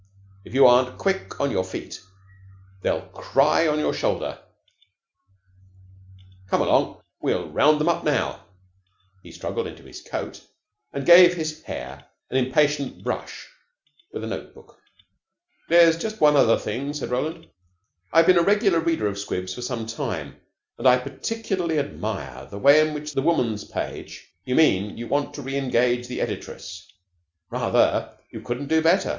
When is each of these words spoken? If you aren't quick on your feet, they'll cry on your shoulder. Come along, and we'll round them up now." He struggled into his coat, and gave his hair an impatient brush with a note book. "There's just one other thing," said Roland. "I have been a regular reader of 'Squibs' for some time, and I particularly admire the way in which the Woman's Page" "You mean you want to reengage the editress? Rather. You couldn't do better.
If 0.43 0.55
you 0.55 0.65
aren't 0.65 0.97
quick 0.97 1.39
on 1.39 1.51
your 1.51 1.63
feet, 1.63 1.99
they'll 2.81 3.01
cry 3.09 3.67
on 3.67 3.77
your 3.77 3.93
shoulder. 3.93 4.39
Come 6.49 6.61
along, 6.61 6.95
and 6.95 6.95
we'll 7.21 7.51
round 7.51 7.79
them 7.79 7.87
up 7.87 8.03
now." 8.03 8.43
He 9.21 9.31
struggled 9.31 9.67
into 9.67 9.83
his 9.83 10.01
coat, 10.01 10.41
and 10.91 11.05
gave 11.05 11.35
his 11.35 11.61
hair 11.61 12.03
an 12.31 12.37
impatient 12.43 13.03
brush 13.03 13.47
with 14.11 14.23
a 14.23 14.27
note 14.27 14.55
book. 14.55 14.81
"There's 15.69 15.99
just 15.99 16.19
one 16.19 16.35
other 16.35 16.57
thing," 16.57 16.95
said 16.95 17.11
Roland. 17.11 17.47
"I 18.11 18.17
have 18.17 18.25
been 18.25 18.39
a 18.39 18.41
regular 18.41 18.79
reader 18.79 19.05
of 19.05 19.19
'Squibs' 19.19 19.53
for 19.53 19.61
some 19.61 19.85
time, 19.85 20.35
and 20.79 20.87
I 20.87 20.97
particularly 20.97 21.77
admire 21.77 22.47
the 22.47 22.57
way 22.57 22.79
in 22.79 22.95
which 22.95 23.13
the 23.13 23.21
Woman's 23.21 23.65
Page" 23.65 24.31
"You 24.45 24.55
mean 24.55 24.97
you 24.97 25.07
want 25.07 25.35
to 25.35 25.43
reengage 25.43 26.07
the 26.07 26.21
editress? 26.21 26.87
Rather. 27.51 28.17
You 28.31 28.41
couldn't 28.41 28.65
do 28.69 28.81
better. 28.81 29.09